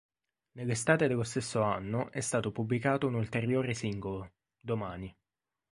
Nell'estate 0.53 1.07
dello 1.07 1.21
stesso 1.21 1.61
anno 1.61 2.09
è 2.09 2.21
stato 2.21 2.51
pubblicato 2.51 3.05
un 3.05 3.13
ulteriore 3.13 3.75
singolo, 3.75 4.31
"Domani". 4.59 5.15